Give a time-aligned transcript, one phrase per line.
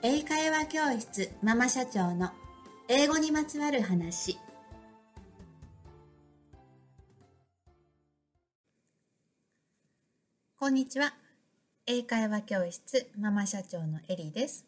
[0.00, 2.30] 英会話教室ママ社長の
[2.86, 4.38] 英語にまつわる話。
[10.56, 11.14] こんにちは。
[11.86, 14.66] 英会話教室ママ社長のエリです、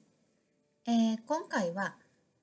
[0.88, 1.94] えー、今回は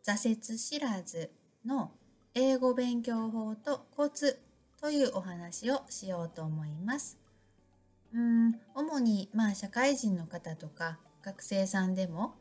[0.05, 1.29] 挫折知らず
[1.65, 1.91] の
[2.35, 4.39] 英語勉強法とコツ
[4.79, 7.17] というお話をしようと思います。
[8.13, 12.35] うん主にまあ社会人の方とか学生さんでも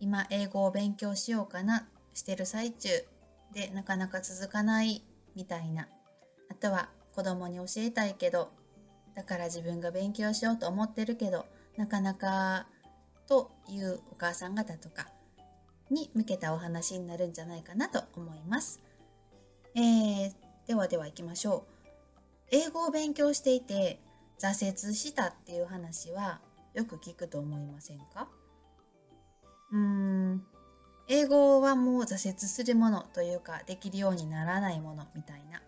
[0.00, 2.88] 今英語を勉強しようかなしてる最中
[3.52, 5.02] でなかなか続かない
[5.34, 5.88] みたいな
[6.50, 8.50] あとは子供に教えたいけど
[9.14, 12.66] だから自分が勉強しようと思ってるけどなかなか
[13.26, 15.08] というお母さん方とか
[15.90, 18.80] に向けたお話になるんじゃないかなと思います。
[19.74, 20.32] えー、
[20.66, 21.72] ではでは行きましょう。
[22.50, 24.00] 英語を勉強していて
[24.38, 26.40] 挫折したっていう話は
[26.74, 28.28] よく聞くと思いませんか？
[29.72, 30.44] うん。
[31.08, 35.62] 英語はもう挫折するものというかできるようにならないものみたいな。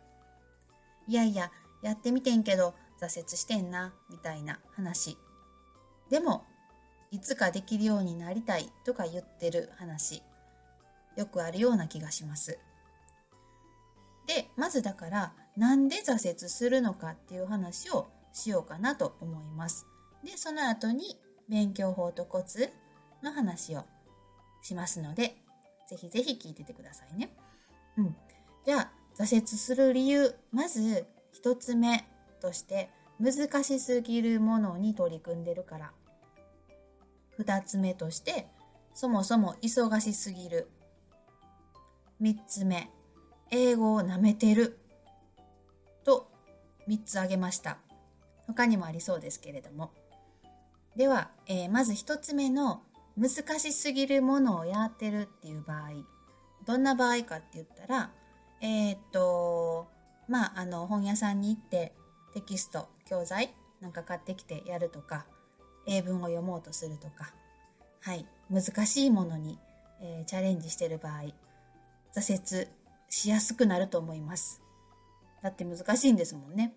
[1.06, 1.50] いやいや
[1.82, 5.16] やってみてんけど挫折してんなみたいな話。
[6.10, 6.44] でも
[7.10, 10.22] いつかできるようになりたいとか言ってる話。
[11.16, 12.58] よくあるような気がします。
[14.26, 19.86] でまずだからなんで挫折するのかっていう話をしようかなと思います。
[20.22, 22.70] でその後に勉強法とコツ
[23.22, 23.84] の話を
[24.62, 25.36] しますので、
[25.88, 27.30] ぜひぜひ聞いててくださいね。
[27.96, 28.16] うん。
[28.64, 30.34] じゃあ、挫折する理由。
[30.52, 32.04] まず、一つ目
[32.40, 32.90] として、
[33.20, 35.92] 難しすぎるものに取り組んでるから。
[37.36, 38.46] 二つ目として、
[38.94, 40.68] そもそも忙しすぎる。
[42.18, 42.90] 三つ目、
[43.50, 44.78] 英語を舐めてる。
[46.04, 46.30] と、
[46.86, 47.78] 三つ挙げました。
[48.46, 49.90] 他にもありそうですけれども。
[50.96, 52.82] では、えー、まず一つ目の
[53.20, 55.90] 難しすぎるものをやってるっていう場合、
[56.64, 58.10] どんな場合かって言ったら、
[58.62, 59.88] えー、っと、
[60.26, 61.92] まあ、あの、本屋さんに行って
[62.32, 65.26] テキスト、教材なんか買ってきてやるとか、
[65.86, 67.34] 英文を読もうとするとか、
[68.00, 69.58] はい、難しいものに、
[70.00, 71.24] えー、チャレンジしてる場合、
[72.14, 72.68] 挫折
[73.10, 74.62] しやすくなると思います。
[75.42, 76.72] だって難しいんですもんね。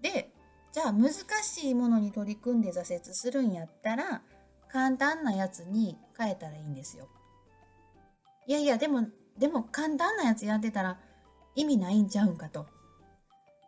[0.00, 0.30] で、
[0.70, 4.22] じゃあ難しいものに取り組んで挫折するんやったら、
[4.74, 7.06] 簡単なやつに変えたらいいんですよ。
[8.48, 9.06] いやいや、でも、
[9.38, 10.98] でも簡単なやつやってたら
[11.54, 12.66] 意味ないんちゃうんかと。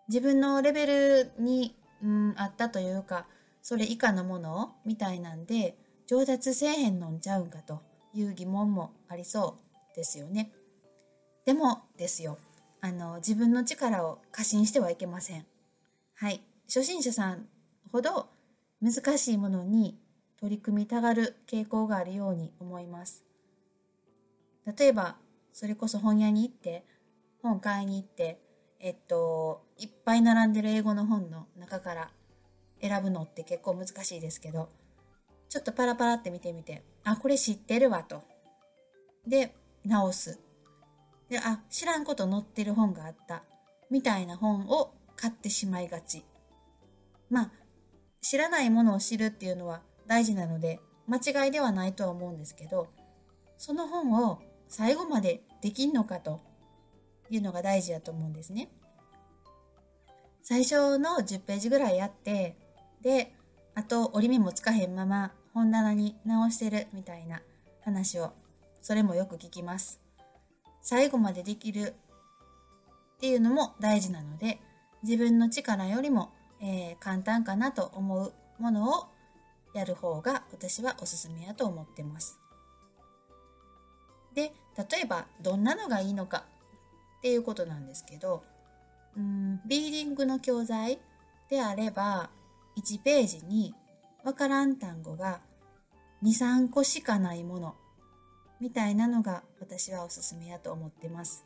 [0.08, 3.28] 自分のレベルに、うん、あったというか、
[3.62, 5.78] それ以下のものみたいなんで、
[6.08, 9.58] 上達せえへんのんちゃうんかという疑問もありそ
[9.92, 10.50] うですよね。
[11.44, 12.36] でもですよ、
[12.80, 15.46] あの、自分の力を過信してはいけません。
[16.16, 16.42] はい。
[16.66, 17.46] 初心者さん
[17.92, 18.26] ほど
[18.82, 20.00] 難しいものに
[20.40, 23.24] 取り組みたがる傾向があるように思います。
[24.78, 25.16] 例えば、
[25.52, 26.84] それこそ本屋に行って、
[27.42, 28.40] 本買いに行って、
[28.80, 32.10] えっと、いっぱい並んでる英語の本の中から
[32.80, 34.68] 選ぶのって結構難しいですけど、
[35.48, 38.22] ちょっとパラパラって見てみて、あ、これ知ってるわと。
[39.26, 39.54] で、
[39.84, 40.40] 直す。
[41.30, 43.44] で、あ、知らんこと載ってる本があった。
[43.90, 46.24] みたいな本を買ってしまいがち。
[47.30, 47.50] まあ、
[48.20, 52.88] 知らないものを知るっていうのは大事なので間違いではないとは思うんですけど
[53.58, 56.40] その本を最後までできんのかと
[57.30, 58.68] いうのが大事だと思うんですね。
[60.42, 62.56] 最初の10ページぐらいやって
[63.02, 63.34] で
[63.74, 67.42] あと折り目もつかへんまま本棚に直してるみたいな
[67.82, 68.32] 話を
[68.80, 70.00] それもよく聞きます。
[70.82, 71.94] 最後までできる
[73.16, 74.60] っていうのも大事なので
[75.02, 79.06] 自分の力よりも、えー、簡単かなと思うものを
[79.76, 82.40] やる方が私はおすすめやと思ってます。
[84.34, 86.44] で、例えばどんなのがいいのか
[87.18, 88.42] っていうことなんですけど、
[89.16, 90.98] うん、リーディングの教材
[91.48, 92.30] であれば
[92.76, 93.74] 1ページに
[94.24, 95.40] わからん単語が
[96.22, 97.74] 2、3個しかないもの
[98.60, 101.44] みたいなのが私はおすすめやと思ってます。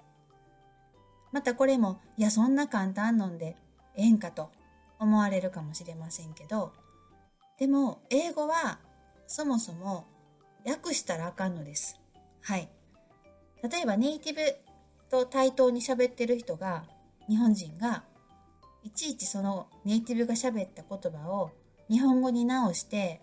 [1.32, 3.56] またこれも、いや、そんな簡単なんで
[3.94, 4.50] ええんかと
[4.98, 6.72] 思われるかもしれませんけど、
[7.60, 8.78] でも、英語は
[9.26, 10.06] そもそも
[10.66, 12.00] 訳したらあかんのです。
[12.40, 12.70] はい。
[13.62, 14.40] 例えばネイティブ
[15.10, 16.84] と対等に喋ってる人が、
[17.28, 18.04] 日本人が、
[18.82, 21.50] いちいちそのネイティブが喋った言葉を
[21.90, 23.20] 日本語に直して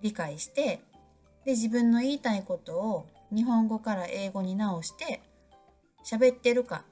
[0.00, 0.80] 理解して、
[1.44, 5.20] で、自分の言いたいことを日本語から英語に直して
[6.02, 6.84] 喋ってるか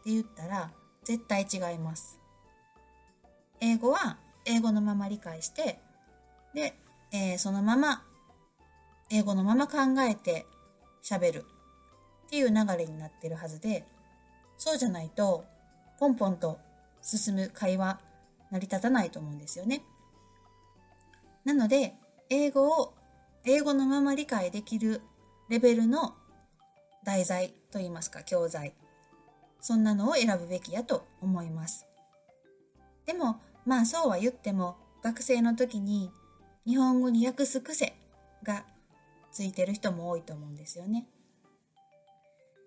[0.00, 0.72] って言ったら
[1.04, 2.18] 絶対違います。
[3.60, 5.85] 英語は英語のまま理解して
[6.56, 6.74] で、
[7.12, 8.02] えー、そのまま
[9.10, 10.46] 英語のまま考えて
[11.04, 11.44] 喋る
[12.26, 13.86] っていう流れになってるはずで、
[14.56, 15.44] そうじゃないと、
[16.00, 16.58] ポンポンと
[17.02, 18.00] 進む会話
[18.50, 19.82] 成り立たないと思うんですよね。
[21.44, 21.94] なので、
[22.30, 22.94] 英語を、
[23.44, 25.02] 英語のまま理解できる
[25.50, 26.14] レベルの
[27.04, 28.72] 題材といいますか、教材。
[29.60, 31.86] そんなのを選ぶべきやと思います。
[33.04, 36.10] でも、まあそうは言っても、学生の時に
[36.66, 37.94] 日本語に訳す癖
[38.42, 38.64] が
[39.30, 41.06] ついてる人も多いと思うんですよね。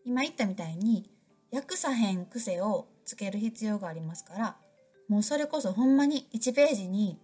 [0.06, 1.10] 今言ったみたいに
[1.52, 4.58] 訳さへん癖をつける必要がありますから
[5.08, 7.20] もうそれこそほんまに1ページに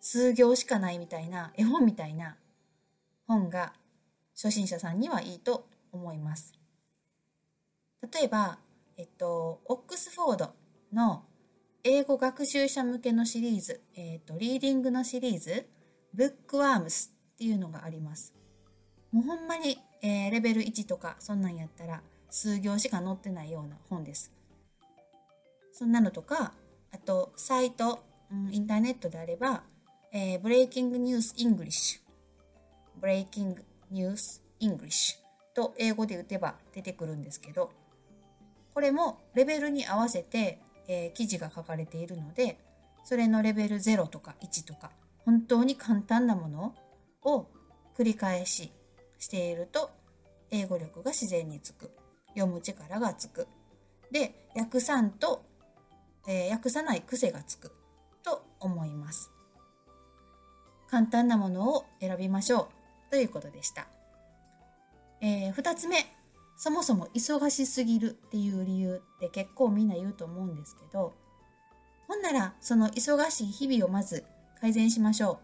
[0.00, 2.36] 数行しかないみたいな絵本みたいな
[3.26, 3.74] 本が
[4.34, 6.54] 初心者さんにはいいと思います。
[8.12, 8.58] 例えば、
[8.96, 10.50] えっと、オックスフォード
[10.92, 11.24] の
[11.84, 15.66] 英語学習者向けのシリーズ、えっと、リーディングのシリーズ、
[16.16, 18.34] ブックワームスっていうのがあります。
[19.12, 24.32] もうほんまに、えー、レベル1とかそんなんやったら数行しか載ってないような本です。
[25.72, 26.54] そんなのとか、
[26.90, 28.02] あと、サイト、
[28.32, 29.62] うん、インターネットであれば、
[30.10, 37.70] えー、 Breaking News English、Breaking News English と英語で打てば出てくるんですけど、
[38.72, 42.58] これもレベルに合わせて、えー、記事が書かれているので、
[43.04, 44.90] それのレベル0とか1とか、
[45.26, 46.74] 本当に簡単なもの
[47.22, 47.46] を
[47.98, 48.72] 繰り返し
[49.18, 49.90] していると、
[50.50, 51.90] 英語力が自然につく。
[52.28, 53.46] 読む力がつく。
[54.10, 55.44] で、訳さんと
[56.26, 57.70] えー、訳さない癖がつく
[58.22, 59.30] と思います。
[60.88, 62.68] 簡単なものを選びましょ
[63.08, 63.86] うということでした。
[65.20, 66.04] えー、2つ目、
[66.56, 71.14] そもそも忙しすぎるっていう理由って結構みんな言うと思うんですけど、
[72.08, 74.24] ほんならその忙しい日々をまず
[74.60, 75.38] 改善しましょ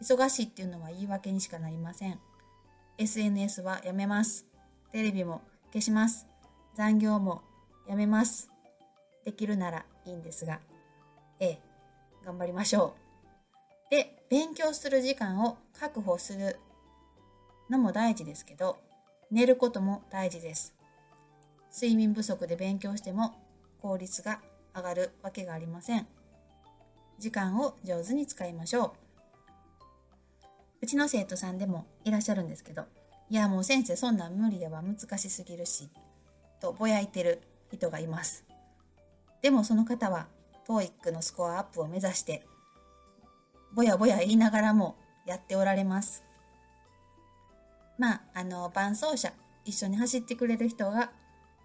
[0.00, 0.04] う。
[0.04, 2.18] 忙しいっていうのは言い訳にしかなりません。
[2.98, 4.46] SNS はやめます。
[4.92, 5.42] テレビも
[5.72, 6.26] 消します。
[6.74, 7.42] 残業も
[7.88, 8.50] やめます。
[9.24, 10.60] できるならいいんですが、
[11.38, 11.60] ええ、
[12.24, 12.94] 頑張りましょ
[13.88, 13.90] う。
[13.90, 16.58] で、勉強する時間を確保する
[17.68, 18.78] のも大事ですけど、
[19.30, 20.74] 寝ることも大事です。
[21.72, 23.34] 睡眠不足で勉強しても
[23.80, 24.40] 効率が
[24.74, 26.06] 上がるわけがありません。
[27.20, 28.92] 時間を上手に使いましょう。
[30.82, 32.86] うちの生徒さんでもいらっしゃるんですけど、
[33.28, 35.90] いやもう先生そんなん無理では難しすぎるし、
[36.60, 38.44] とぼやいてる人がいます。
[39.42, 40.26] でもその方は
[40.66, 42.42] TOEIC のスコアアップを目指して
[43.72, 44.96] ぼやぼや言いながらも
[45.26, 46.24] やっておられます。
[47.98, 49.32] まあ、あの、伴走者、
[49.64, 51.10] 一緒に走ってくれる人が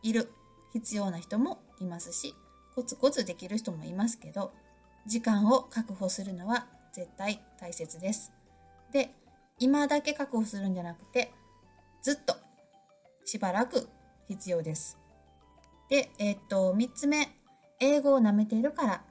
[0.04, 0.32] いる
[0.74, 2.36] 必要な人もいますし、
[2.76, 4.52] コツコツできる人もいますけど、
[5.06, 8.32] 時間を確保するのは絶対大切です。
[8.92, 9.12] で、
[9.60, 11.32] 今だけ確保するんじゃなくて、
[12.02, 12.36] ずっと
[13.26, 13.88] しばらく
[14.28, 14.98] 必要です。
[15.90, 17.36] で、えー、っと、3つ目、
[17.80, 19.04] 英語を舐めているから。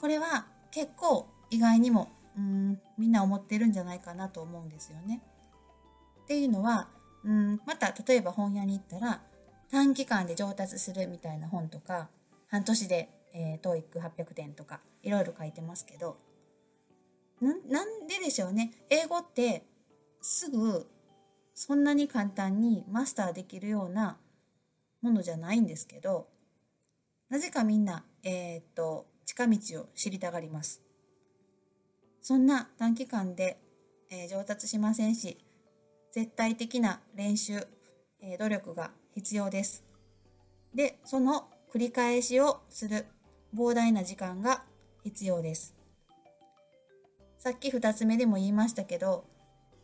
[0.00, 5.22] これは結構意外にもうんみんな思ってるんじゃないかなと思うんですよね。
[6.22, 6.88] っていうのは
[7.24, 9.22] うんまた例えば本屋に行ったら
[9.70, 12.08] 短期間で上達するみたいな本とか
[12.48, 16.16] 半年で、えー、TOEIC800 点とかいろいろ書いてますけど
[17.40, 19.66] なんででしょうね英語って
[20.22, 20.86] すぐ
[21.54, 24.16] そんなに簡単にマスターできるような
[25.02, 26.28] ものじゃないんですけど
[27.28, 30.80] なぜかみんな、えー、っと、近道を知りたがります。
[32.22, 33.58] そんな短期間で、
[34.10, 35.36] えー、上達しませんし、
[36.12, 37.66] 絶対的な練習、
[38.20, 39.84] えー、努力が必要です。
[40.72, 43.06] で、その繰り返しをする
[43.56, 44.62] 膨大な時間が
[45.04, 45.74] 必要です。
[47.38, 49.24] さっき2つ目でも言いましたけど、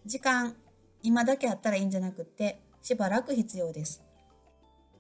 [0.05, 0.57] 時間、
[1.03, 4.03] 今だけあったらいいんじゃなくって、しばらく必要です。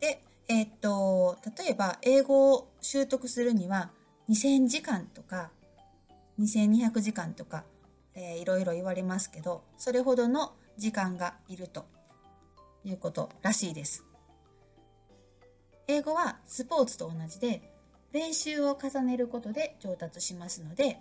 [0.00, 3.91] で、えー、っと、例えば英語を習得するには
[4.29, 5.50] 2000時間とか
[6.41, 7.64] 2200時間とか、
[8.14, 11.85] えー、いろいろ言われますけど、それほどの時間がいると
[12.85, 14.05] いうことらしいです。
[15.88, 17.72] 英語はスポーツと同じで
[18.12, 20.99] 練習を重ねることで上達しますので、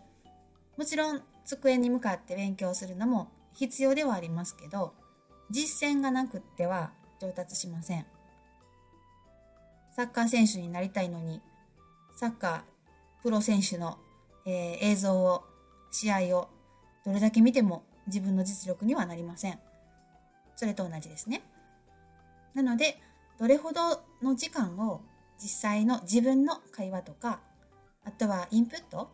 [0.77, 4.93] もちろん机に向かって勉強するのも必要ではありますけど、
[5.49, 8.05] 実践がなくっては上達しません。
[9.93, 11.41] サッカー選手になりたいのに、
[12.15, 12.61] サッカー
[13.23, 13.97] プロ選手の、
[14.45, 15.43] えー、映像を、
[15.91, 16.47] 試合を
[17.05, 19.59] どれだけ見ても自分の実力にはなりません。
[20.55, 21.43] それと同じですね。
[22.53, 22.97] なので、
[23.37, 25.01] どれほどの時間を
[25.41, 27.39] 実際の自分の会話とか、
[28.05, 29.09] あとはインプット、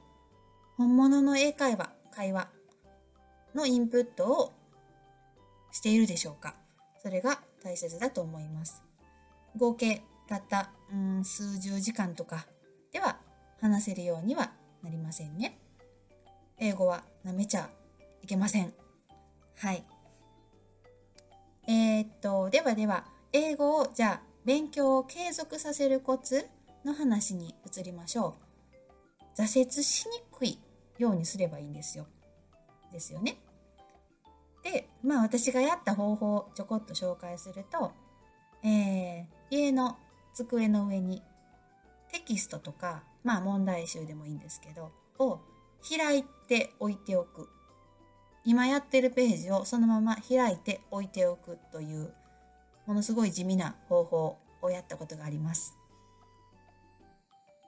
[0.76, 2.50] 本物の英会話、会話
[3.56, 4.54] のインプットを
[5.72, 6.56] しているでしょうか。
[7.02, 8.84] それが大切だと思います。
[9.56, 12.46] 合計たったうん数十時間とか
[12.92, 13.18] では
[13.62, 14.52] 話せるようには
[14.84, 15.58] なりませんね。
[16.60, 17.70] 英語はなめちゃ
[18.22, 18.74] いけません。
[19.56, 19.84] はい。
[21.68, 26.48] えー、っとではでは英語をじゃあ勉強を継続させるコツ
[26.86, 28.36] の話に移りましょ
[29.38, 29.42] う。
[29.42, 30.58] 挫折しにくい
[30.98, 32.08] ようにすればいいんですよ。
[32.94, 33.40] ですよね。
[34.64, 37.92] でまあ私がやった方法をちょこっと紹介すると、
[38.64, 39.98] えー、家の
[40.34, 41.22] 机の上に
[42.14, 45.42] テキストとかまあ問題集でもいいんですけどを
[45.90, 47.50] 開いておいておく。
[48.46, 52.14] 今やってるページをそのまま開いておいておくという
[52.88, 55.78] ものすごい地味な方法をやったことがあります。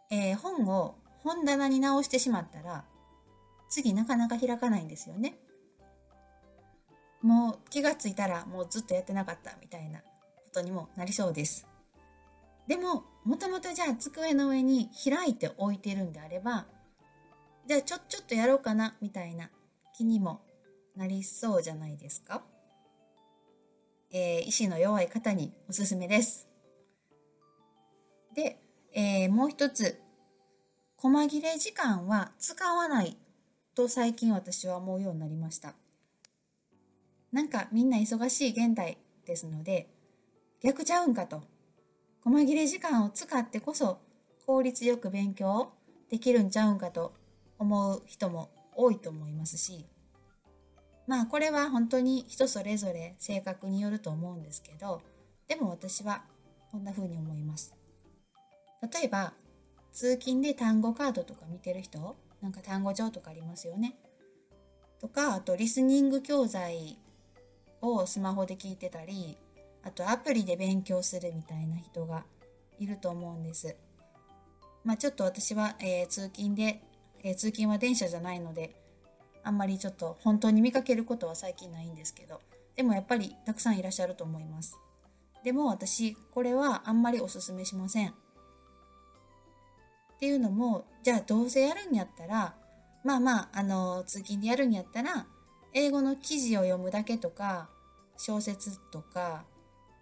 [0.10, 2.86] えー、本を本棚に直してしまったら
[3.70, 5.38] 次なかなか開かないんですよね。
[7.22, 10.06] もう気がついたらもうずっとやってなかったみたいなこ
[10.54, 11.68] とにもなりそうです。
[12.68, 16.66] でももともとじゃあ机の上に開いて置いてるんであれば
[17.68, 19.50] じゃあちょちょっとやろうかなみたいな
[19.96, 20.42] 気にも
[20.96, 22.42] なりそうじゃないですか。
[24.12, 26.48] えー、意志の弱い方におすすめです。
[28.34, 28.60] で、
[28.94, 30.00] えー、もう一つ、
[30.98, 33.18] 細切れ時間は使わない
[33.75, 35.75] と最近私は思うようになりました。
[37.32, 39.89] なんかみんな忙しい現代ですので、
[40.62, 41.44] 逆ちゃうんかと。
[42.22, 44.00] 細切れ時間を使ってこそ
[44.46, 45.72] 効率よく勉強
[46.10, 47.13] できるんちゃうんかと
[47.58, 49.86] 思う人も多いと思いますし、
[51.10, 55.01] まあこれは本当に人それぞれ性格によると思うんですけど
[55.48, 56.22] でも私は
[56.72, 57.74] こんな風に思います。
[58.94, 59.34] 例えば
[59.92, 63.96] 通勤で単語カードとか見てる人なんか単語帳とかありますよね。
[65.01, 67.00] とかあとリスニング教材
[67.82, 69.36] をスマホで聞いてたり
[69.84, 72.24] あとアプリで勉強するみたいな人が
[72.78, 73.75] いると思うんです。
[74.84, 76.84] まあちょっと私は、えー、通勤で、
[77.24, 78.75] えー、通勤は電車じゃないので
[79.43, 82.41] あんまりちょっと本当に見かけることは最近ないんですけど
[82.75, 84.77] でもやっぱりたくさんいらっしゃると思います。
[85.43, 88.10] でも私これはあんまりおすすめしません。
[88.10, 88.13] っ
[90.19, 92.55] ていうのもじゃあどうせやるんやったら
[93.03, 95.27] まあまああの通勤でやるんやったら
[95.74, 97.69] 英語の記事を読むだけとか
[98.17, 99.46] 小説とか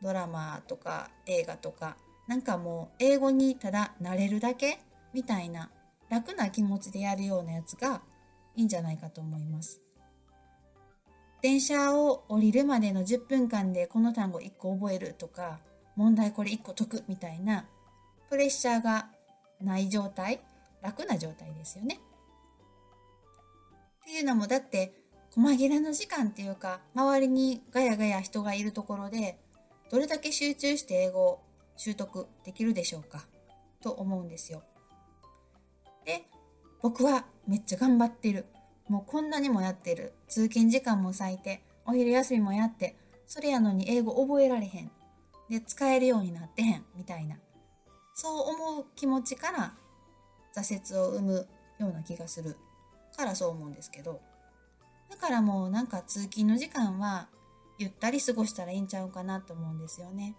[0.01, 4.79] ドラマとか映画とかなんかもう英語にただ慣れるだけ
[5.13, 5.69] みたいな
[6.09, 8.01] 楽な気持ちでやるようなやつが
[8.57, 9.81] いいんじゃないかと思います。
[11.41, 15.59] 電車を降りるまでの10分間でこの単語1個覚えるとか
[15.95, 17.65] 問題これ1個解くみたいな
[18.29, 19.07] プレッシャーが
[19.61, 20.41] ない状態
[20.81, 21.99] 楽な状態ですよね。
[24.01, 24.93] っていうのもだって
[25.31, 29.37] 細切れの時間っていうか周りにガヤガヤ人がいるところで
[29.91, 31.43] どれだけ集中して英語を
[31.75, 33.25] 習得できるでしょうか
[33.81, 34.63] と思うんですよ。
[36.05, 36.25] で
[36.81, 38.45] 僕はめっちゃ頑張ってる。
[38.87, 40.13] もうこんなにもやってる。
[40.27, 44.91] 通勤時間も割いて、お昼休みもやって、それやのに英語覚えられへん。
[45.49, 46.85] で、使えるようになってへん。
[46.95, 47.37] みたいな。
[48.13, 49.73] そう思う気持ちから
[50.55, 51.47] 挫折を生む
[51.79, 52.57] ような気がする
[53.15, 54.19] からそう思うんですけど。
[55.09, 57.27] だからもうなんか通勤の時間は
[57.77, 60.35] ゆったり過ごしたらいいんちゃうかなと思うんですよね。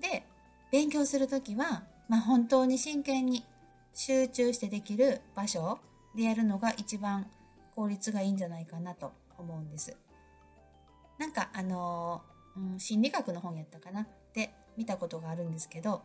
[0.00, 0.26] で、
[0.72, 3.44] 勉強するときは、まあ本当に真剣に
[3.98, 5.78] 集中してできる場所
[6.14, 7.26] でやるのが一番
[7.74, 9.96] 効率がいいんじゃないかなと思うんです。
[11.18, 14.02] なんかあのー、うん、心理学の本やったかな？
[14.02, 16.02] って見たことがあるんですけど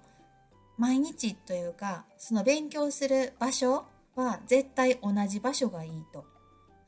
[0.77, 3.83] 毎日というかその勉強する場所
[4.15, 6.25] は絶対同じ場所がいいと、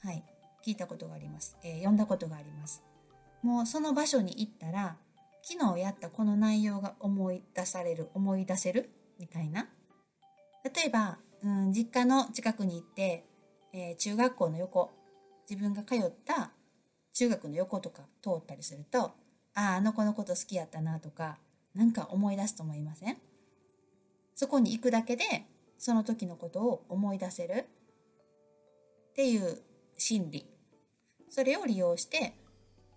[0.01, 0.23] はい、
[0.65, 2.81] 聞いたことがあります、えー、読んだことがあります。
[3.41, 4.95] もうその場所に行ったら
[5.41, 8.89] 昨日やったこの内容が思い出される思い出せる？
[9.19, 9.67] みたいな。
[10.83, 13.23] 例えば、うん、実家の近くに行って、
[13.71, 14.91] えー、中学校の横
[15.49, 16.51] 自分が通った
[17.13, 19.13] 中学の横とか通ったりするとあ
[19.53, 21.37] ああの子のこと好きやったなとか
[21.73, 23.17] なんか思い出すと思いません？
[24.35, 25.23] そこに行くだけで
[25.77, 27.65] その時のことを思い出せる
[29.11, 29.61] っていう
[29.97, 30.45] 心理。
[31.29, 32.33] それを利用して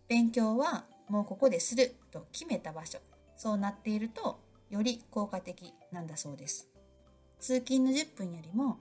[0.09, 2.99] 勉強はもうここですると決めた場所。
[3.37, 4.41] そうなっていると
[4.71, 6.69] より効果的なんだそうです。
[7.39, 8.79] 通勤の10分よりも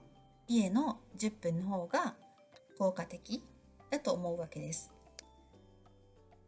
[0.48, 2.14] 家の10分の方が
[2.78, 3.42] 効果的
[3.90, 4.92] だと思うわけです。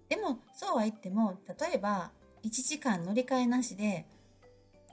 [0.08, 2.10] でもそうは言っても例えば
[2.44, 4.06] 1時間乗り換えなしで、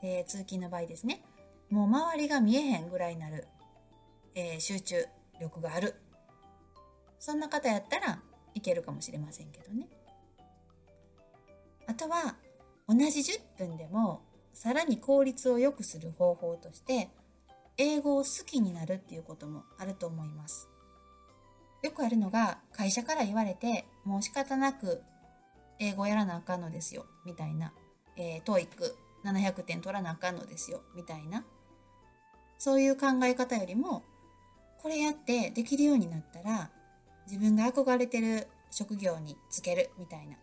[0.03, 1.23] えー、通勤の場合ですね。
[1.69, 3.47] もう周りが見えへんぐらいになる、
[4.35, 5.05] えー、集中
[5.39, 5.95] 力がある。
[7.19, 8.19] そんな方やったら
[8.53, 9.87] いけるかもしれませんけどね。
[11.87, 12.35] あとは
[12.87, 14.21] 同じ10分でも
[14.55, 17.09] さらに効率を良くする方法として
[17.77, 20.69] 英語を好きになるっていうこともあると思います。
[21.83, 25.03] よくあるのが会社から言われてもう仕方なく
[25.79, 27.73] 英語やらなあかんのですよみたいな、
[28.15, 31.43] えー、TOEIC700 点取らなあかんのですよみたいな。
[32.57, 34.03] そういう考え方よりも
[34.81, 36.71] これやってできるようになったら
[37.27, 40.37] 自分が憧れてる職業に就けるみたいな。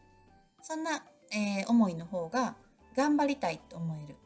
[0.60, 1.02] そんな、
[1.32, 2.56] えー、思いの方が
[2.96, 4.16] 頑張りたいと思える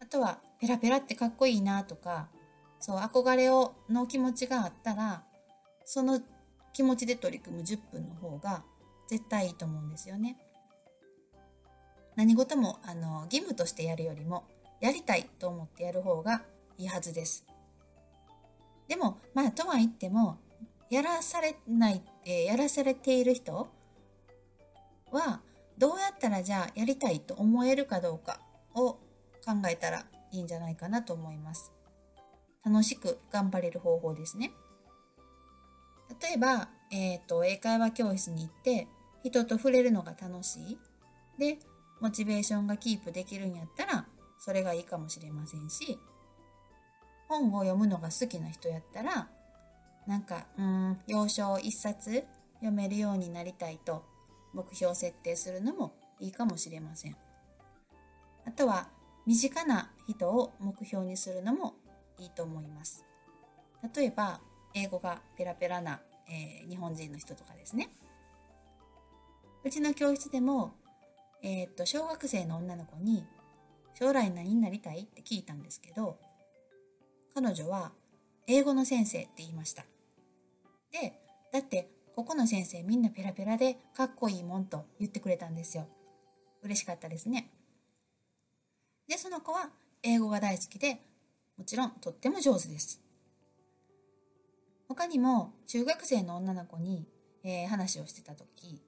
[0.00, 2.28] あとはペラペラってかっこいいなとか
[2.78, 5.22] そう憧れをの気持ちがあったら
[5.84, 6.20] その
[6.72, 8.62] 気持ちで取り組む10分の方が
[9.08, 10.38] 絶対いいと思うんですよね。
[12.16, 14.44] 何事もあの義務としてやるよりも
[14.80, 16.42] やりたいと思ってやる方が
[16.78, 17.44] いいはずです。
[18.88, 20.38] でもまあとは言っても
[20.90, 23.68] やらされない、えやらされている人
[25.12, 25.40] は
[25.80, 28.38] どうやったらじゃあやりたいと思えるかどうか
[28.74, 31.72] を考えたらいいんじゃないかなと思います。
[32.62, 34.52] 楽しく頑張れる方法ですね。
[36.20, 38.88] 例えば、えっ、ー、と、英会話教室に行って
[39.24, 40.78] 人と触れるのが楽しい。
[41.38, 41.58] で、
[41.98, 44.06] モチベーションがキープできるんやったら、
[44.38, 45.98] それがいいかもしれませんし、
[47.26, 49.30] 本を読むのが好きな人やったら、
[50.06, 54.04] なんか、うん、要所を一冊読めるようになりたいと
[54.52, 57.16] 目標設定するのもいいかもしれません。
[58.46, 58.88] あとは、
[59.26, 61.74] 身近な人を目標にするのも
[62.18, 63.04] いいと思います。
[63.94, 64.40] 例えば、
[64.74, 67.90] 英語がペラペラな、えー、日本人の人とかですね。
[69.64, 70.74] うちの教室でも、
[71.42, 73.26] えー、っと、小学生の女の子に、
[73.94, 76.18] 将来何になりたいって聞いたんですけど、
[77.34, 77.92] 彼女は、
[78.46, 79.84] 英語の先生って言いました。
[80.92, 81.20] で、
[81.52, 85.86] だって、ここの先生みんなペラペラでかっこいいもんと言ってくれたんですよ。
[86.62, 87.50] 嬉しかったですね。
[89.08, 89.70] で、その子は
[90.02, 91.00] 英語が大好きで、
[91.56, 93.00] もちろんとっても上手です。
[94.90, 97.06] 他にも中学生の女の子に、
[97.44, 98.82] えー、話をしてた時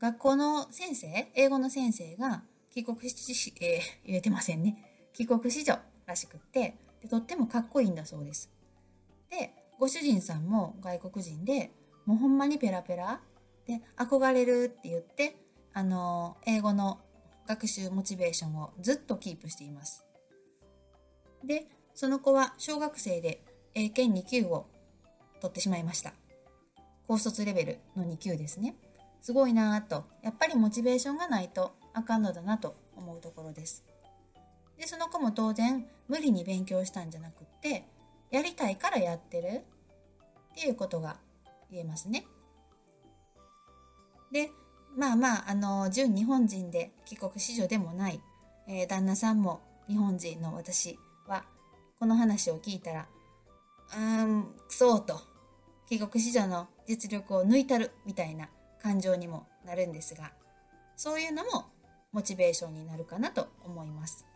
[0.00, 4.76] 学校の先生英語の先生が帰国し、えー、言えてませんね
[5.12, 8.50] 帰国子女らしくってでとってもかっこいいんだそうです
[9.30, 9.50] で
[9.80, 11.72] ご主人さんも外国人で
[12.06, 13.20] もうほんまにペラペラ
[13.66, 15.36] で憧れるって言って
[15.72, 17.00] あの英語の
[17.46, 20.04] 学習モチベーションをずっとキープしています
[21.44, 23.42] でその子は小学生で
[23.74, 24.66] 英検2級を
[25.40, 26.14] 取ってしまいました。
[27.06, 28.76] 高卒レベルの2級ですね。
[29.20, 33.84] すごいなぁと、やっぱりモチベーションがないとあかんのだなと思うところです。
[34.78, 37.84] で、その子も当然無理に勉強したんじゃなくって、
[38.30, 41.18] やりたいからやってるっていうことが
[41.74, 42.26] 言えますね。
[44.32, 44.50] で、
[44.96, 48.20] まあまあ、あの、純日本人で帰国子女でもない、
[48.68, 51.44] えー、旦那さんも日本人の私は、
[51.98, 53.06] この話を聞いたら、
[53.90, 55.20] うーん、くそーと
[55.86, 58.48] 帰国子女の実力を抜いたるみたいな
[58.82, 60.32] 感情にもなるんですが、
[60.96, 61.66] そういうのも
[62.12, 64.26] モチベーションになるかなと思います。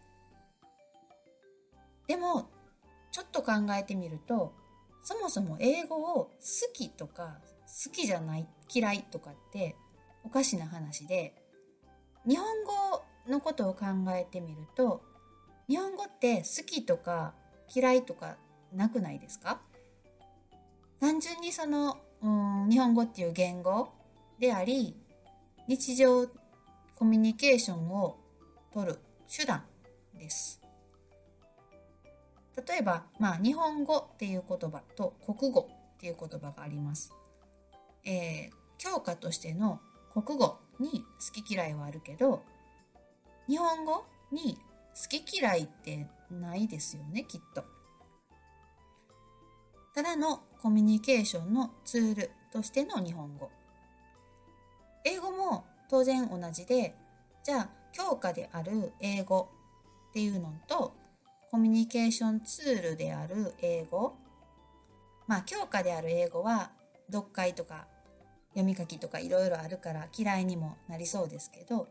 [2.07, 2.49] でも、
[3.13, 4.53] ちょっと考えてみると、
[5.03, 6.33] そもそも英語を好
[6.73, 7.39] きとか
[7.85, 9.77] 好きじゃない嫌いとかって
[10.25, 11.35] おかしな話で、
[12.27, 15.03] 日本語のことを考えてみると、
[15.69, 17.35] 日本語って好きとか
[17.75, 18.37] 嫌いとか
[18.73, 19.61] なくないですか？
[21.01, 22.29] 単純にその、う
[22.67, 23.91] ん、日本語っていう言語
[24.39, 24.97] であり、
[25.67, 26.27] 日常
[26.95, 28.19] コミュニケーションを
[28.73, 28.99] 取る
[29.31, 29.63] 手段
[30.19, 30.61] です。
[32.67, 37.13] 例えば、まあ、日本語っていう言葉と国語っていう言葉があります。
[38.05, 39.81] えー、教科としての
[40.13, 42.43] 国語に好き嫌いはあるけど、
[43.47, 44.59] 日本語に
[45.01, 47.65] 好き嫌いってないですよね、きっと。
[49.95, 53.51] ただのコミュニケーションのツールとしての日本語。
[55.05, 56.97] 英語も当然同じで、
[57.45, 59.49] じゃあ教科である英語
[60.11, 60.93] っていうのと
[61.51, 64.17] コミュニケーションツールである英語。
[65.27, 66.71] まあ教科である英語は
[67.11, 67.87] 読解とか
[68.51, 71.89] 読み書きとかいろいろあるから嫌いにもなりそうですけど、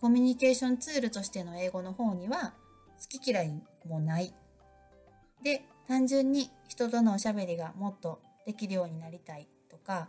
[0.00, 2.54] コミュニケーションツールとしての英語の方には
[3.00, 4.32] 好き嫌いもない。
[5.42, 10.08] で、単純に人とのおしゃべりがもっとできるようになりたいとか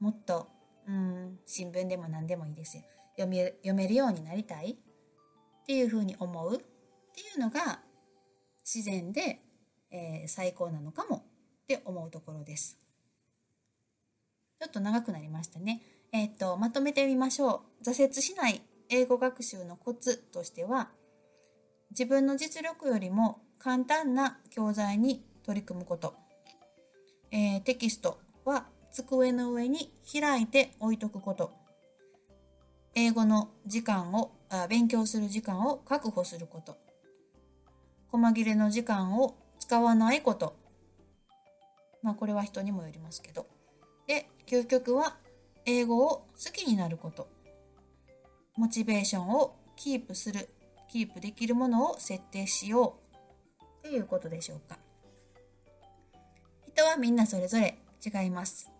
[0.00, 0.48] もっと
[0.88, 2.82] うん新聞でも何でもいいですよ
[3.16, 6.58] 読め読めるようになりたいっていうふうに思う
[7.12, 7.80] っていうのが
[8.64, 9.40] 自然で、
[9.90, 12.78] えー、最高なのかもって思うところです。
[14.58, 15.82] ちょっと長くなりましたね。
[16.12, 17.84] えっ、と、まとめてみましょう。
[17.84, 20.90] 挫折しない英語学習のコツとしては、
[21.90, 26.14] 自分の実力よりも簡単な教材に取り組むこと。
[27.30, 31.52] えー、テキストは机の上に開いて置いとくこと。
[32.94, 36.76] 英語の時間をあ、勉強する時間を確保すること。
[38.12, 40.54] 細切れの時間を使わないこと。
[42.02, 43.46] まあこれは人にもよりますけど。
[44.06, 45.16] で、究極は
[45.64, 47.26] 英語を好きになること。
[48.56, 50.50] モチベーションをキープする、
[50.88, 52.98] キープできるものを設定しよ
[53.82, 54.78] うということでしょうか。
[56.68, 58.70] 人はみんなそれぞれ違います。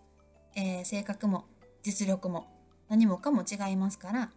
[0.55, 1.45] えー、性格も
[1.81, 2.47] 実力も
[2.87, 4.29] 何もかも違いますから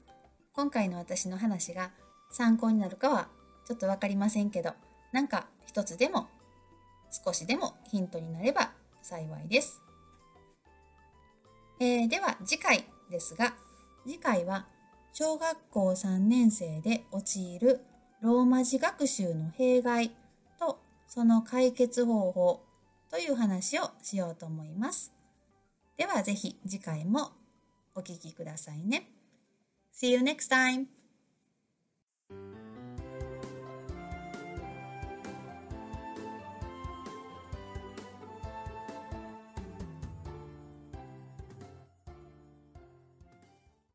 [0.55, 1.91] 今回の私の話が
[2.31, 3.29] 参考になるかは
[3.67, 4.73] ちょっと分かりませんけど
[5.13, 6.29] なんか一つでも
[7.11, 8.71] 少しでもヒントになれば
[9.03, 9.81] 幸いです。
[11.79, 13.55] えー、では次回ですが
[14.05, 14.67] 次回は
[15.13, 17.81] 小学校3年生で陥る
[18.21, 20.11] ローマ字学習の弊害
[20.59, 22.63] とその解決方法
[23.11, 25.13] という話をしようと思います。
[25.97, 27.33] ではぜひ次回も
[27.95, 29.09] お聴きくださいね。
[29.93, 30.96] See you next time!